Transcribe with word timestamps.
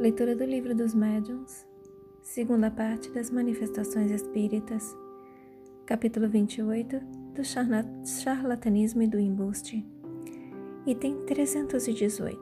Leitura 0.00 0.34
do 0.34 0.46
Livro 0.46 0.74
dos 0.74 0.94
Médiuns, 0.94 1.66
segunda 2.22 2.70
parte 2.70 3.10
das 3.10 3.30
Manifestações 3.30 4.10
Espíritas, 4.10 4.96
capítulo 5.84 6.26
28 6.26 6.98
do 7.34 7.42
Charlatanismo 7.44 9.02
e 9.02 9.06
do 9.06 9.20
Embuste, 9.20 9.86
item 10.86 11.26
318. 11.26 12.40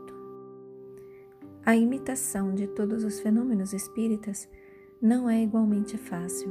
A 1.66 1.74
imitação 1.74 2.54
de 2.54 2.68
todos 2.68 3.02
os 3.02 3.18
fenômenos 3.18 3.72
espíritas 3.72 4.48
não 5.02 5.28
é 5.28 5.42
igualmente 5.42 5.98
fácil. 5.98 6.48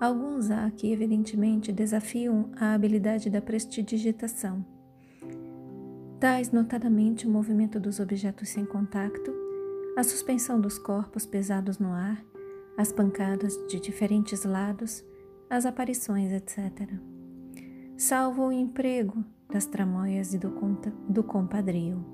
Alguns 0.00 0.50
há 0.50 0.68
que, 0.72 0.90
evidentemente, 0.90 1.70
desafiam 1.72 2.50
a 2.56 2.74
habilidade 2.74 3.30
da 3.30 3.40
prestidigitação. 3.40 4.66
Tais, 6.18 6.50
notadamente, 6.50 7.28
o 7.28 7.30
movimento 7.30 7.78
dos 7.78 8.00
objetos 8.00 8.48
sem 8.48 8.64
contato 8.64 9.43
a 9.96 10.02
suspensão 10.02 10.60
dos 10.60 10.78
corpos 10.78 11.24
pesados 11.24 11.78
no 11.78 11.92
ar, 11.92 12.24
as 12.76 12.90
pancadas 12.90 13.56
de 13.68 13.78
diferentes 13.78 14.44
lados, 14.44 15.04
as 15.48 15.64
aparições, 15.64 16.32
etc. 16.32 16.90
Salvo 17.96 18.48
o 18.48 18.52
emprego 18.52 19.24
das 19.48 19.66
tramóias 19.66 20.34
e 20.34 20.38
do, 20.38 20.52
do 21.08 21.22
compadrio. 21.22 22.04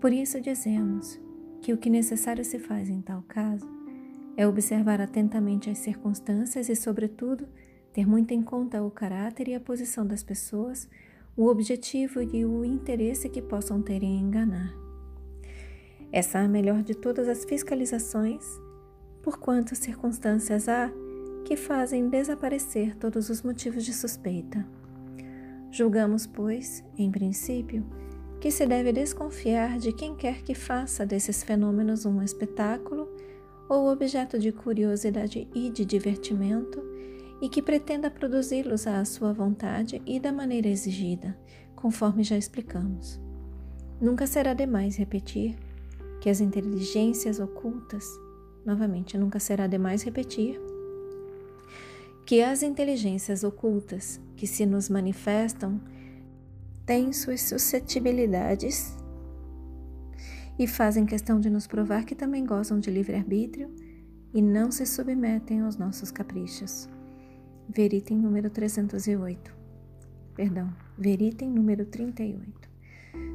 Por 0.00 0.12
isso 0.12 0.38
dizemos 0.38 1.18
que 1.62 1.72
o 1.72 1.78
que 1.78 1.88
necessário 1.88 2.44
se 2.44 2.58
faz 2.58 2.90
em 2.90 3.00
tal 3.00 3.22
caso 3.22 3.66
é 4.36 4.46
observar 4.46 5.00
atentamente 5.00 5.70
as 5.70 5.78
circunstâncias 5.78 6.68
e, 6.68 6.76
sobretudo, 6.76 7.48
ter 7.94 8.06
muito 8.06 8.32
em 8.32 8.42
conta 8.42 8.82
o 8.82 8.90
caráter 8.90 9.48
e 9.48 9.54
a 9.54 9.60
posição 9.60 10.06
das 10.06 10.22
pessoas, 10.22 10.90
o 11.34 11.46
objetivo 11.46 12.20
e 12.20 12.44
o 12.44 12.64
interesse 12.66 13.30
que 13.30 13.40
possam 13.40 13.80
ter 13.80 14.02
em 14.02 14.20
enganar. 14.20 14.83
Essa 16.14 16.38
é 16.38 16.44
a 16.44 16.48
melhor 16.48 16.80
de 16.80 16.94
todas 16.94 17.26
as 17.26 17.44
fiscalizações, 17.44 18.46
porquanto 19.20 19.74
circunstâncias 19.74 20.68
há 20.68 20.88
que 21.44 21.56
fazem 21.56 22.08
desaparecer 22.08 22.94
todos 22.94 23.28
os 23.30 23.42
motivos 23.42 23.84
de 23.84 23.92
suspeita. 23.92 24.64
Julgamos, 25.72 26.24
pois, 26.24 26.84
em 26.96 27.10
princípio, 27.10 27.84
que 28.40 28.52
se 28.52 28.64
deve 28.64 28.92
desconfiar 28.92 29.76
de 29.76 29.92
quem 29.92 30.14
quer 30.14 30.42
que 30.42 30.54
faça 30.54 31.04
desses 31.04 31.42
fenômenos 31.42 32.06
um 32.06 32.22
espetáculo 32.22 33.08
ou 33.68 33.90
objeto 33.90 34.38
de 34.38 34.52
curiosidade 34.52 35.48
e 35.52 35.68
de 35.68 35.84
divertimento 35.84 36.80
e 37.42 37.48
que 37.48 37.60
pretenda 37.60 38.08
produzi-los 38.08 38.86
à 38.86 39.04
sua 39.04 39.32
vontade 39.32 40.00
e 40.06 40.20
da 40.20 40.32
maneira 40.32 40.68
exigida, 40.68 41.36
conforme 41.74 42.22
já 42.22 42.38
explicamos. 42.38 43.20
Nunca 44.00 44.28
será 44.28 44.54
demais 44.54 44.94
repetir 44.94 45.56
que 46.24 46.30
as 46.30 46.40
inteligências 46.40 47.38
ocultas, 47.38 48.18
novamente, 48.64 49.18
nunca 49.18 49.38
será 49.38 49.66
demais 49.66 50.02
repetir, 50.02 50.58
que 52.24 52.40
as 52.42 52.62
inteligências 52.62 53.44
ocultas 53.44 54.18
que 54.34 54.46
se 54.46 54.64
nos 54.64 54.88
manifestam 54.88 55.78
têm 56.86 57.12
suas 57.12 57.42
suscetibilidades 57.42 58.96
e 60.58 60.66
fazem 60.66 61.04
questão 61.04 61.38
de 61.38 61.50
nos 61.50 61.66
provar 61.66 62.06
que 62.06 62.14
também 62.14 62.46
gozam 62.46 62.80
de 62.80 62.90
livre-arbítrio 62.90 63.70
e 64.32 64.40
não 64.40 64.70
se 64.70 64.86
submetem 64.86 65.60
aos 65.60 65.76
nossos 65.76 66.10
caprichos. 66.10 66.88
Veritem 67.68 68.16
número 68.16 68.48
308. 68.48 69.54
Perdão, 70.34 70.74
veritem 70.96 71.50
número 71.50 71.84
38. 71.84 72.63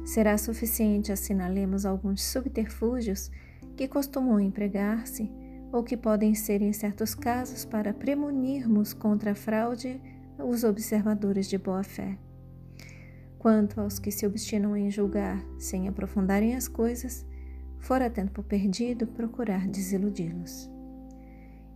Será 0.04 0.36
suficiente 0.38 1.12
assinalemos 1.12 1.84
alguns 1.84 2.22
subterfúgios 2.22 3.30
que 3.76 3.86
costumam 3.86 4.40
empregar-se 4.40 5.30
ou 5.72 5.84
que 5.84 5.96
podem 5.96 6.34
ser 6.34 6.62
em 6.62 6.72
certos 6.72 7.14
casos 7.14 7.64
para 7.64 7.94
premunirmos 7.94 8.92
contra 8.92 9.32
a 9.32 9.34
fraude 9.34 10.00
os 10.38 10.64
observadores 10.64 11.48
de 11.48 11.58
boa 11.58 11.82
fé. 11.82 12.18
Quanto 13.38 13.80
aos 13.80 13.98
que 13.98 14.10
se 14.10 14.26
obstinam 14.26 14.76
em 14.76 14.90
julgar 14.90 15.42
sem 15.58 15.88
aprofundarem 15.88 16.54
as 16.54 16.68
coisas, 16.68 17.26
fora 17.78 18.10
tempo 18.10 18.42
perdido 18.42 19.06
procurar 19.06 19.66
desiludi-los. 19.66 20.70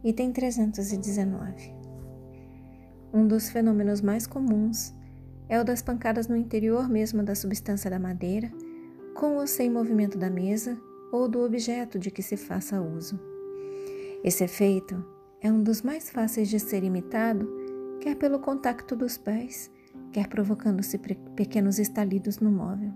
Item 0.02 0.32
319 0.32 1.72
Um 3.12 3.26
dos 3.26 3.48
fenômenos 3.48 4.02
mais 4.02 4.26
comuns 4.26 4.94
é 5.48 5.60
o 5.60 5.64
das 5.64 5.82
pancadas 5.82 6.28
no 6.28 6.36
interior 6.36 6.88
mesmo 6.88 7.22
da 7.22 7.34
substância 7.34 7.90
da 7.90 7.98
madeira, 7.98 8.50
com 9.14 9.36
ou 9.36 9.46
sem 9.46 9.70
movimento 9.70 10.18
da 10.18 10.30
mesa 10.30 10.78
ou 11.12 11.28
do 11.28 11.44
objeto 11.44 11.98
de 11.98 12.10
que 12.10 12.22
se 12.22 12.36
faça 12.36 12.80
uso. 12.80 13.18
Esse 14.22 14.44
efeito 14.44 15.04
é 15.40 15.52
um 15.52 15.62
dos 15.62 15.82
mais 15.82 16.10
fáceis 16.10 16.48
de 16.48 16.58
ser 16.58 16.82
imitado, 16.82 17.48
quer 18.00 18.16
pelo 18.16 18.38
contacto 18.38 18.96
dos 18.96 19.16
pés, 19.16 19.70
quer 20.12 20.28
provocando-se 20.28 20.98
pequenos 21.36 21.78
estalidos 21.78 22.38
no 22.38 22.50
móvel. 22.50 22.92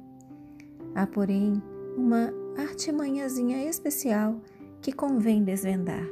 Há, 0.95 1.07
porém, 1.07 1.63
uma 1.97 2.33
artimanhazinha 2.57 3.69
especial 3.69 4.41
que 4.81 4.93
convém 4.93 5.45
desvendar. 5.45 6.07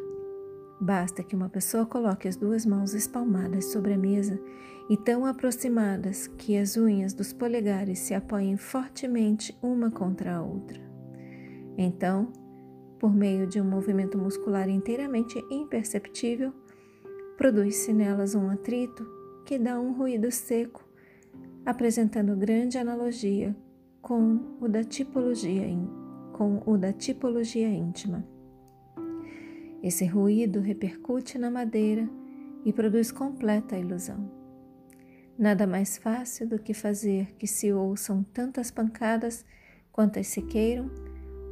Basta 0.81 1.23
que 1.23 1.35
uma 1.35 1.49
pessoa 1.49 1.87
coloque 1.87 2.29
as 2.29 2.37
duas 2.37 2.67
mãos 2.67 2.93
espalmadas 2.93 3.67
sobre 3.67 3.95
a 3.95 3.99
mesa 3.99 4.39
e 4.89 4.97
tão 4.97 5.27
aproximadas 5.27 6.27
que 6.27 6.57
as 6.57 6.77
unhas 6.77 7.13
dos 7.13 7.33
polegares 7.33 7.99
se 7.99 8.15
apoiem 8.15 8.57
fortemente 8.57 9.57
uma 9.61 9.91
contra 9.91 10.37
a 10.37 10.43
outra. 10.43 10.81
Então, 11.77 12.33
por 12.99 13.15
meio 13.15 13.47
de 13.47 13.61
um 13.61 13.65
movimento 13.65 14.17
muscular 14.17 14.69
inteiramente 14.69 15.39
imperceptível, 15.51 16.53
produz-se 17.37 17.93
nelas 17.93 18.35
um 18.35 18.49
atrito 18.49 19.07
que 19.45 19.59
dá 19.59 19.79
um 19.79 19.93
ruído 19.93 20.31
seco, 20.31 20.85
apresentando 21.65 22.37
grande 22.37 22.79
analogia 22.79 23.55
com 24.01 24.57
o 24.61 24.69
da 24.69 24.85
tipologia, 24.85 25.67
com 26.33 26.63
o 26.65 26.79
da 26.79 26.93
tipologia 26.93 27.69
íntima. 27.69 28.25
Esse 29.83 30.07
ruído 30.07 30.61
repercute 30.61 31.39
na 31.39 31.51
madeira 31.51 32.09
e 32.65 32.73
produz 32.73 33.13
completa 33.13 33.77
ilusão. 33.77 34.46
Nada 35.39 35.67
mais 35.67 35.99
fácil 35.99 36.49
do 36.49 36.59
que 36.59 36.73
fazer 36.73 37.35
que 37.39 37.47
se 37.47 37.71
ouçam 37.71 38.23
tantas 38.23 38.71
pancadas 38.71 39.45
quantas 39.93 40.29
se 40.29 40.41
queiram, 40.41 40.91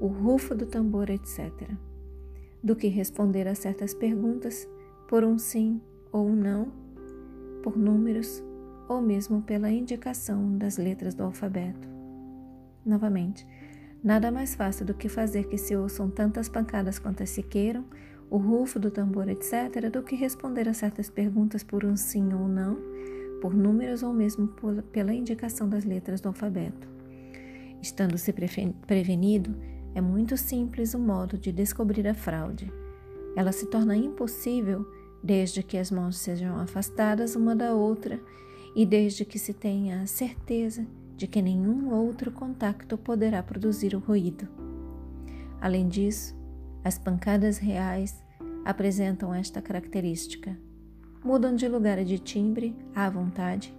o 0.00 0.06
rufo 0.06 0.54
do 0.54 0.64
tambor, 0.64 1.10
etc., 1.10 1.50
do 2.62 2.74
que 2.74 2.88
responder 2.88 3.46
a 3.46 3.54
certas 3.54 3.92
perguntas 3.92 4.66
por 5.06 5.22
um 5.22 5.38
sim 5.38 5.82
ou 6.10 6.26
um 6.26 6.34
não, 6.34 6.72
por 7.62 7.76
números 7.76 8.42
ou 8.88 9.02
mesmo 9.02 9.42
pela 9.42 9.70
indicação 9.70 10.56
das 10.56 10.78
letras 10.78 11.14
do 11.14 11.22
alfabeto. 11.22 11.86
Novamente, 12.86 13.46
nada 14.02 14.30
mais 14.30 14.54
fácil 14.54 14.86
do 14.86 14.94
que 14.94 15.10
fazer 15.10 15.46
que 15.46 15.58
se 15.58 15.76
ouçam 15.76 16.08
tantas 16.08 16.48
pancadas 16.48 16.98
quantas 16.98 17.28
se 17.28 17.42
queiram, 17.42 17.84
o 18.30 18.38
rufo 18.38 18.78
do 18.78 18.90
tambor, 18.90 19.28
etc., 19.28 19.90
do 19.92 20.02
que 20.02 20.16
responder 20.16 20.70
a 20.70 20.74
certas 20.74 21.10
perguntas 21.10 21.62
por 21.62 21.84
um 21.84 21.96
sim 21.96 22.32
ou 22.32 22.48
não, 22.48 22.78
por 23.44 23.52
números 23.52 24.02
ou 24.02 24.10
mesmo 24.10 24.48
por, 24.48 24.82
pela 24.84 25.12
indicação 25.12 25.68
das 25.68 25.84
letras 25.84 26.18
do 26.18 26.28
alfabeto. 26.28 26.88
Estando-se 27.82 28.32
prevenido, 28.32 29.54
é 29.94 30.00
muito 30.00 30.34
simples 30.34 30.94
o 30.94 30.98
modo 30.98 31.36
de 31.36 31.52
descobrir 31.52 32.08
a 32.08 32.14
fraude. 32.14 32.72
Ela 33.36 33.52
se 33.52 33.66
torna 33.66 33.94
impossível 33.94 34.90
desde 35.22 35.62
que 35.62 35.76
as 35.76 35.90
mãos 35.90 36.16
sejam 36.16 36.58
afastadas 36.58 37.36
uma 37.36 37.54
da 37.54 37.74
outra 37.74 38.18
e 38.74 38.86
desde 38.86 39.26
que 39.26 39.38
se 39.38 39.52
tenha 39.52 40.00
a 40.00 40.06
certeza 40.06 40.86
de 41.14 41.26
que 41.26 41.42
nenhum 41.42 41.92
outro 41.92 42.32
contacto 42.32 42.96
poderá 42.96 43.42
produzir 43.42 43.94
o 43.94 43.98
ruído. 43.98 44.48
Além 45.60 45.86
disso, 45.86 46.34
as 46.82 46.96
pancadas 46.96 47.58
reais 47.58 48.24
apresentam 48.64 49.34
esta 49.34 49.60
característica. 49.60 50.63
Mudam 51.24 51.56
de 51.56 51.66
lugar 51.66 51.98
e 51.98 52.04
de 52.04 52.18
timbre 52.18 52.76
à 52.94 53.08
vontade, 53.08 53.74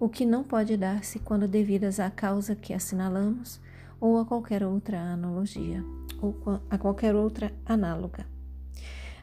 o 0.00 0.08
que 0.08 0.26
não 0.26 0.42
pode 0.42 0.76
dar-se 0.76 1.20
quando 1.20 1.46
devidas 1.46 2.00
à 2.00 2.10
causa 2.10 2.56
que 2.56 2.74
assinalamos 2.74 3.60
ou 4.00 4.18
a 4.18 4.24
qualquer 4.24 4.64
outra 4.64 4.98
analogia, 4.98 5.84
ou 6.20 6.34
a 6.68 6.76
qualquer 6.76 7.14
outra 7.14 7.52
análoga. 7.64 8.26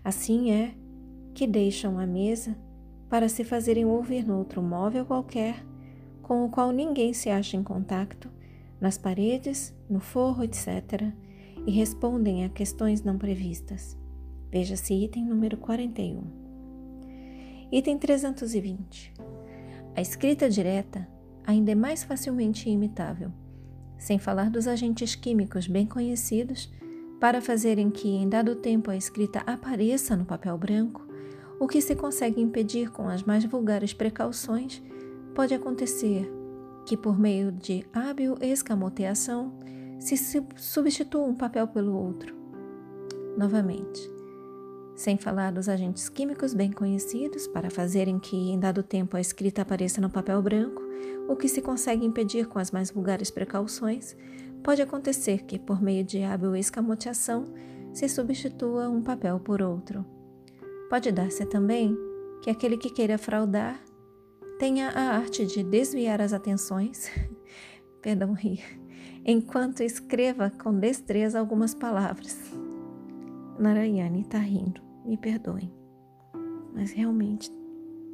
Assim 0.05 0.51
é 0.51 0.73
que 1.33 1.45
deixam 1.45 1.99
a 1.99 2.07
mesa 2.07 2.55
para 3.09 3.27
se 3.27 3.43
fazerem 3.43 3.83
ouvir 3.83 4.25
no 4.25 4.37
outro 4.37 4.61
móvel 4.61 5.05
qualquer, 5.05 5.61
com 6.21 6.45
o 6.45 6.49
qual 6.49 6.71
ninguém 6.71 7.11
se 7.11 7.29
acha 7.29 7.57
em 7.57 7.63
contato, 7.63 8.29
nas 8.79 8.97
paredes, 8.97 9.75
no 9.89 9.99
forro, 9.99 10.45
etc., 10.45 11.11
e 11.67 11.71
respondem 11.71 12.45
a 12.45 12.49
questões 12.49 13.03
não 13.03 13.17
previstas. 13.17 13.97
Veja-se 14.49 14.93
item 14.93 15.25
número 15.25 15.57
41. 15.57 16.44
Item 17.71 17.97
320. 17.97 19.11
A 19.95 20.01
escrita 20.01 20.47
direta 20.47 21.07
ainda 21.43 21.71
é 21.71 21.75
mais 21.75 22.03
facilmente 22.03 22.69
imitável, 22.69 23.31
sem 23.97 24.19
falar 24.19 24.51
dos 24.51 24.67
agentes 24.67 25.15
químicos 25.15 25.67
bem 25.67 25.85
conhecidos 25.85 26.71
para 27.19 27.41
fazerem 27.41 27.89
que 27.89 28.07
em 28.07 28.29
dado 28.29 28.55
tempo 28.55 28.91
a 28.91 28.95
escrita 28.95 29.39
apareça 29.47 30.15
no 30.15 30.25
papel 30.25 30.55
branco, 30.57 31.07
o 31.59 31.67
que 31.67 31.81
se 31.81 31.95
consegue 31.95 32.39
impedir 32.39 32.91
com 32.91 33.07
as 33.07 33.23
mais 33.23 33.43
vulgares 33.45 33.93
precauções, 33.93 34.81
pode 35.33 35.53
acontecer 35.53 36.31
que, 36.85 36.95
por 36.95 37.17
meio 37.17 37.51
de 37.51 37.83
hábil 37.91 38.37
escamoteação, 38.41 39.57
se 39.99 40.15
substitua 40.55 41.23
um 41.23 41.33
papel 41.33 41.67
pelo 41.67 41.95
outro. 41.97 42.35
Novamente, 43.35 44.14
sem 44.95 45.17
falar 45.17 45.51
dos 45.51 45.67
agentes 45.67 46.07
químicos 46.07 46.53
bem 46.53 46.71
conhecidos 46.71 47.47
para 47.47 47.69
fazerem 47.69 48.17
que, 48.17 48.35
em 48.35 48.59
dado 48.59 48.81
tempo, 48.81 49.17
a 49.17 49.21
escrita 49.21 49.61
apareça 49.61 49.99
no 49.99 50.09
papel 50.09 50.41
branco, 50.41 50.81
o 51.27 51.35
que 51.35 51.49
se 51.49 51.61
consegue 51.61 52.05
impedir 52.05 52.47
com 52.47 52.59
as 52.59 52.71
mais 52.71 52.89
vulgares 52.89 53.29
precauções, 53.29 54.15
pode 54.63 54.81
acontecer 54.81 55.43
que, 55.43 55.59
por 55.59 55.81
meio 55.81 56.03
de 56.03 56.23
hábil 56.23 56.55
escamoteação, 56.55 57.45
se 57.93 58.07
substitua 58.07 58.89
um 58.89 59.01
papel 59.01 59.39
por 59.39 59.61
outro. 59.61 60.05
Pode 60.89 61.11
dar-se 61.11 61.45
também 61.45 61.97
que 62.41 62.49
aquele 62.49 62.77
que 62.77 62.89
queira 62.89 63.17
fraudar 63.17 63.79
tenha 64.57 64.89
a 64.89 65.17
arte 65.17 65.45
de 65.45 65.63
desviar 65.63 66.21
as 66.21 66.31
atenções, 66.31 67.11
perdão, 68.01 68.33
rir, 68.33 68.63
enquanto 69.25 69.81
escreva 69.81 70.49
com 70.49 70.77
destreza 70.77 71.39
algumas 71.39 71.73
palavras. 71.73 72.37
Narayane 73.59 74.21
está 74.21 74.37
rindo, 74.37 74.81
me 75.05 75.17
perdoem, 75.17 75.71
mas 76.73 76.91
realmente 76.91 77.51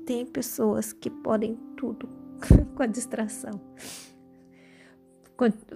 tem 0.06 0.26
pessoas 0.26 0.92
que 0.92 1.10
podem 1.10 1.58
tudo 1.78 2.10
com 2.76 2.84
a 2.84 2.88
distração. 2.88 3.60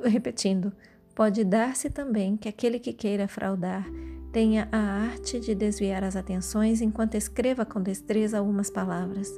Repetindo, 0.03 0.71
pode 1.15 1.44
dar-se 1.44 1.89
também 1.89 2.38
que 2.38 2.47
aquele 2.47 2.77
que 2.77 2.94
queira 2.94 3.27
fraudar 3.27 3.88
tenha 4.31 4.67
a 4.71 4.77
arte 4.77 5.39
de 5.39 5.56
desviar 5.56 6.03
as 6.03 6.15
atenções 6.15 6.81
enquanto 6.81 7.15
escreva 7.15 7.65
com 7.65 7.81
destreza 7.81 8.38
algumas 8.38 8.69
palavras. 8.69 9.31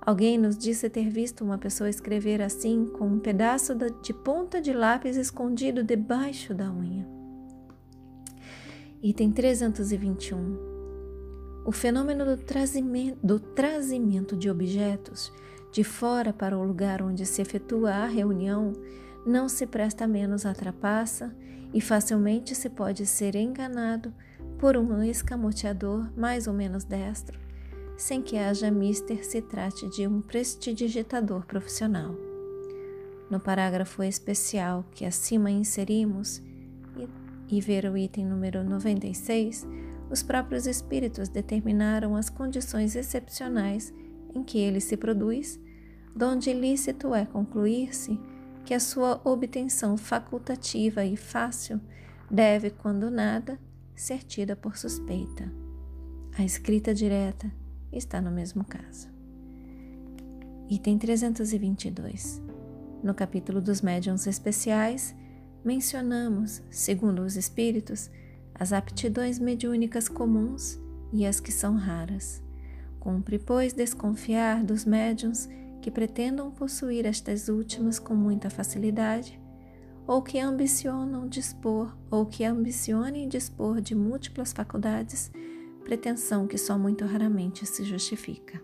Alguém 0.00 0.38
nos 0.38 0.56
disse 0.56 0.88
ter 0.88 1.10
visto 1.10 1.44
uma 1.44 1.58
pessoa 1.58 1.90
escrever 1.90 2.40
assim 2.40 2.86
com 2.86 3.06
um 3.06 3.18
pedaço 3.18 3.74
de 4.02 4.14
ponta 4.14 4.60
de 4.60 4.72
lápis 4.72 5.16
escondido 5.16 5.84
debaixo 5.84 6.54
da 6.54 6.72
unha. 6.72 7.06
Item 9.02 9.30
321. 9.30 10.69
O 11.64 11.72
fenômeno 11.72 12.24
do 12.24 12.36
trazimento, 12.36 13.18
do 13.22 13.38
trazimento 13.38 14.36
de 14.36 14.48
objetos 14.50 15.32
de 15.72 15.84
fora 15.84 16.32
para 16.32 16.58
o 16.58 16.64
lugar 16.64 17.02
onde 17.02 17.24
se 17.24 17.40
efetua 17.40 17.90
a 17.90 18.06
reunião 18.06 18.72
não 19.24 19.48
se 19.48 19.66
presta 19.66 20.06
menos 20.06 20.46
à 20.46 20.54
trapaça 20.54 21.34
e 21.72 21.80
facilmente 21.80 22.54
se 22.54 22.68
pode 22.68 23.06
ser 23.06 23.36
enganado 23.36 24.12
por 24.58 24.76
um 24.76 25.02
escamoteador 25.02 26.10
mais 26.16 26.46
ou 26.46 26.54
menos 26.54 26.84
destro, 26.84 27.38
sem 27.96 28.20
que 28.20 28.36
haja 28.36 28.70
mister 28.70 29.24
se 29.24 29.40
trate 29.40 29.88
de 29.90 30.06
um 30.06 30.20
prestidigitador 30.20 31.46
profissional. 31.46 32.14
No 33.30 33.38
parágrafo 33.38 34.02
especial 34.02 34.84
que 34.90 35.04
acima 35.04 35.50
inserimos, 35.50 36.42
e, 36.96 37.56
e 37.56 37.60
ver 37.60 37.84
o 37.84 37.96
item 37.96 38.26
número 38.26 38.64
96, 38.64 39.66
os 40.10 40.22
próprios 40.22 40.66
espíritos 40.66 41.28
determinaram 41.28 42.16
as 42.16 42.28
condições 42.28 42.96
excepcionais 42.96 43.94
em 44.34 44.42
que 44.42 44.58
ele 44.58 44.80
se 44.80 44.96
produz, 44.96 45.58
donde 46.14 46.50
ilícito 46.50 47.14
é 47.14 47.24
concluir-se 47.24 48.18
que 48.64 48.74
a 48.74 48.80
sua 48.80 49.20
obtenção 49.24 49.96
facultativa 49.96 51.04
e 51.04 51.16
fácil 51.16 51.80
deve, 52.30 52.70
quando 52.70 53.10
nada, 53.10 53.58
ser 53.94 54.22
tida 54.24 54.56
por 54.56 54.76
suspeita. 54.76 55.50
A 56.36 56.44
escrita 56.44 56.94
direta 56.94 57.50
está 57.92 58.20
no 58.20 58.30
mesmo 58.30 58.64
caso. 58.64 59.08
Item 60.68 60.98
322. 60.98 62.40
No 63.02 63.14
capítulo 63.14 63.60
dos 63.60 63.80
médiuns 63.80 64.26
especiais, 64.26 65.14
mencionamos, 65.64 66.62
segundo 66.70 67.22
os 67.22 67.36
espíritos, 67.36 68.10
as 68.60 68.74
aptidões 68.74 69.38
mediúnicas 69.38 70.06
comuns 70.06 70.78
e 71.14 71.24
as 71.24 71.40
que 71.40 71.50
são 71.50 71.76
raras. 71.76 72.42
Cumpre, 73.00 73.38
pois, 73.38 73.72
desconfiar 73.72 74.62
dos 74.62 74.84
médiuns 74.84 75.48
que 75.80 75.90
pretendam 75.90 76.50
possuir 76.50 77.06
estas 77.06 77.48
últimas 77.48 77.98
com 77.98 78.14
muita 78.14 78.50
facilidade, 78.50 79.40
ou 80.06 80.20
que 80.20 80.38
ambicionam 80.38 81.26
dispor, 81.26 81.96
ou 82.10 82.26
que 82.26 82.44
ambicionem 82.44 83.26
dispor 83.26 83.80
de 83.80 83.94
múltiplas 83.94 84.52
faculdades, 84.52 85.32
pretensão 85.82 86.46
que 86.46 86.58
só 86.58 86.78
muito 86.78 87.06
raramente 87.06 87.64
se 87.64 87.82
justifica. 87.82 88.62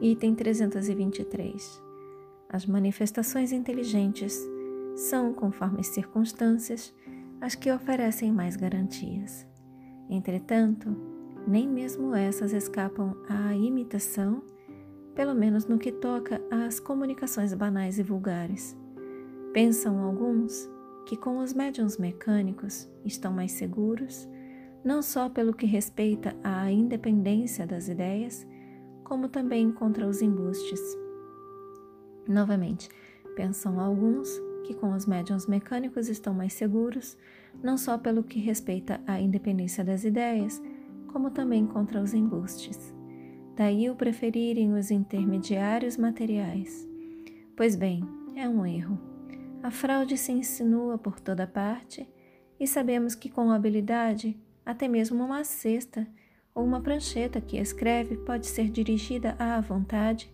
Item 0.00 0.34
323. 0.34 1.80
As 2.48 2.66
manifestações 2.66 3.52
inteligentes 3.52 4.36
são, 4.96 5.32
conforme 5.32 5.78
as 5.78 5.86
circunstâncias, 5.86 6.92
as 7.40 7.54
que 7.54 7.72
oferecem 7.72 8.30
mais 8.30 8.56
garantias. 8.56 9.46
Entretanto, 10.08 10.94
nem 11.46 11.68
mesmo 11.68 12.14
essas 12.14 12.52
escapam 12.52 13.16
à 13.28 13.54
imitação, 13.54 14.42
pelo 15.14 15.34
menos 15.34 15.66
no 15.66 15.78
que 15.78 15.90
toca 15.90 16.40
às 16.50 16.78
comunicações 16.78 17.54
banais 17.54 17.98
e 17.98 18.02
vulgares. 18.02 18.76
Pensam 19.52 19.98
alguns 20.00 20.70
que 21.06 21.16
com 21.16 21.38
os 21.38 21.54
médiums 21.54 21.96
mecânicos 21.96 22.88
estão 23.04 23.32
mais 23.32 23.52
seguros, 23.52 24.28
não 24.84 25.02
só 25.02 25.28
pelo 25.28 25.54
que 25.54 25.66
respeita 25.66 26.36
à 26.44 26.70
independência 26.70 27.66
das 27.66 27.88
ideias, 27.88 28.46
como 29.04 29.28
também 29.28 29.72
contra 29.72 30.06
os 30.06 30.22
embustes. 30.22 30.80
Novamente, 32.28 32.88
pensam 33.34 33.80
alguns 33.80 34.28
que 34.60 34.74
com 34.74 34.92
os 34.92 35.06
médiums 35.06 35.46
mecânicos 35.46 36.08
estão 36.08 36.32
mais 36.34 36.52
seguros, 36.52 37.16
não 37.62 37.76
só 37.76 37.98
pelo 37.98 38.22
que 38.22 38.38
respeita 38.38 39.00
à 39.06 39.20
independência 39.20 39.84
das 39.84 40.04
ideias, 40.04 40.60
como 41.08 41.30
também 41.30 41.66
contra 41.66 42.00
os 42.00 42.14
embustes. 42.14 42.94
Daí 43.56 43.90
o 43.90 43.96
preferirem 43.96 44.72
os 44.72 44.90
intermediários 44.90 45.96
materiais. 45.96 46.88
Pois 47.56 47.76
bem, 47.76 48.02
é 48.34 48.48
um 48.48 48.64
erro. 48.64 48.98
A 49.62 49.70
fraude 49.70 50.16
se 50.16 50.32
insinua 50.32 50.96
por 50.96 51.20
toda 51.20 51.46
parte 51.46 52.08
e 52.58 52.66
sabemos 52.66 53.14
que 53.14 53.28
com 53.28 53.50
habilidade, 53.50 54.38
até 54.64 54.88
mesmo 54.88 55.22
uma 55.22 55.44
cesta 55.44 56.06
ou 56.54 56.64
uma 56.64 56.80
prancheta 56.80 57.40
que 57.40 57.58
escreve 57.58 58.16
pode 58.18 58.46
ser 58.46 58.70
dirigida 58.70 59.36
à 59.38 59.60
vontade, 59.60 60.32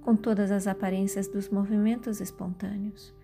com 0.00 0.14
todas 0.14 0.50
as 0.50 0.66
aparências 0.66 1.28
dos 1.28 1.48
movimentos 1.48 2.20
espontâneos. 2.20 3.17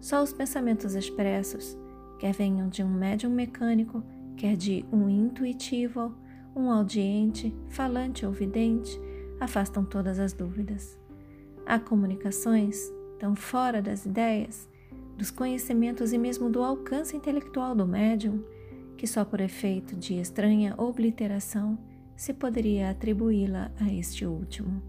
Só 0.00 0.22
os 0.22 0.32
pensamentos 0.32 0.94
expressos, 0.94 1.76
quer 2.18 2.32
venham 2.32 2.68
de 2.68 2.82
um 2.82 2.90
médium 2.90 3.30
mecânico, 3.30 4.02
quer 4.36 4.56
de 4.56 4.84
um 4.92 5.08
intuitivo, 5.08 6.14
um 6.54 6.70
audiente, 6.70 7.54
falante 7.68 8.24
ou 8.24 8.32
vidente, 8.32 9.00
afastam 9.40 9.84
todas 9.84 10.18
as 10.18 10.32
dúvidas. 10.32 10.98
Há 11.66 11.78
comunicações 11.78 12.90
tão 13.18 13.34
fora 13.34 13.82
das 13.82 14.06
ideias, 14.06 14.68
dos 15.16 15.30
conhecimentos 15.30 16.12
e 16.12 16.18
mesmo 16.18 16.50
do 16.50 16.62
alcance 16.62 17.16
intelectual 17.16 17.74
do 17.74 17.86
médium, 17.86 18.44
que 18.96 19.06
só 19.06 19.24
por 19.24 19.40
efeito 19.40 19.96
de 19.96 20.14
estranha 20.18 20.74
obliteração 20.78 21.78
se 22.14 22.32
poderia 22.32 22.90
atribuí-la 22.90 23.70
a 23.80 23.92
este 23.92 24.24
último. 24.24 24.82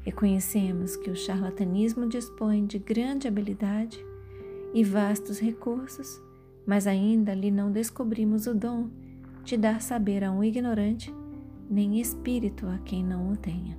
Reconhecemos 0.00 0.96
que 0.96 1.10
o 1.10 1.16
charlatanismo 1.16 2.08
dispõe 2.08 2.66
de 2.66 2.78
grande 2.78 3.28
habilidade 3.28 4.04
e 4.72 4.82
vastos 4.82 5.38
recursos, 5.38 6.20
mas 6.66 6.86
ainda 6.86 7.34
lhe 7.34 7.50
não 7.50 7.70
descobrimos 7.70 8.46
o 8.46 8.54
dom 8.54 8.88
de 9.44 9.56
dar 9.56 9.80
saber 9.80 10.24
a 10.24 10.30
um 10.30 10.42
ignorante, 10.42 11.12
nem 11.68 12.00
espírito 12.00 12.66
a 12.66 12.78
quem 12.78 13.04
não 13.04 13.30
o 13.30 13.36
tenha. 13.36 13.78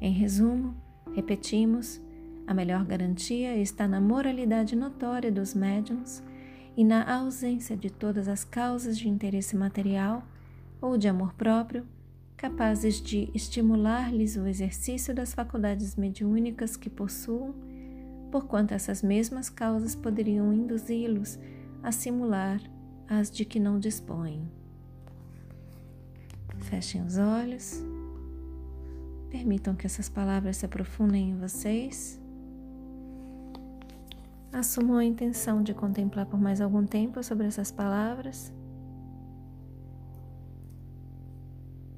Em 0.00 0.12
resumo, 0.12 0.74
repetimos, 1.14 2.00
a 2.46 2.54
melhor 2.54 2.84
garantia 2.84 3.56
está 3.56 3.86
na 3.86 4.00
moralidade 4.00 4.76
notória 4.76 5.30
dos 5.30 5.54
médiums 5.54 6.22
e 6.76 6.84
na 6.84 7.16
ausência 7.16 7.76
de 7.76 7.90
todas 7.90 8.28
as 8.28 8.44
causas 8.44 8.98
de 8.98 9.08
interesse 9.08 9.56
material 9.56 10.26
ou 10.80 10.98
de 10.98 11.08
amor 11.08 11.32
próprio 11.34 11.86
capazes 12.36 13.00
de 13.00 13.30
estimular-lhes 13.32 14.36
o 14.36 14.46
exercício 14.46 15.14
das 15.14 15.32
faculdades 15.32 15.96
mediúnicas 15.96 16.76
que 16.76 16.90
possuam 16.90 17.54
porquanto 18.34 18.74
essas 18.74 19.00
mesmas 19.00 19.48
causas 19.48 19.94
poderiam 19.94 20.52
induzi-los 20.52 21.38
a 21.84 21.92
simular 21.92 22.60
as 23.08 23.30
de 23.30 23.44
que 23.44 23.60
não 23.60 23.78
dispõem. 23.78 24.50
Fechem 26.58 27.06
os 27.06 27.16
olhos, 27.16 27.80
permitam 29.30 29.76
que 29.76 29.86
essas 29.86 30.08
palavras 30.08 30.56
se 30.56 30.66
aprofundem 30.66 31.30
em 31.30 31.36
vocês. 31.36 32.20
Assumam 34.52 34.96
a 34.96 35.04
intenção 35.04 35.62
de 35.62 35.72
contemplar 35.72 36.26
por 36.26 36.40
mais 36.40 36.60
algum 36.60 36.84
tempo 36.84 37.22
sobre 37.22 37.46
essas 37.46 37.70
palavras. 37.70 38.52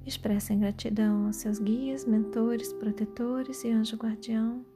Expressem 0.05 0.61
gratidão 0.61 1.28
aos 1.28 1.37
seus 1.37 1.59
guias, 1.59 2.05
mentores, 2.05 2.75
protetores 2.75 3.64
e 3.64 3.71
anjo 3.71 3.97
guardião. 3.97 4.75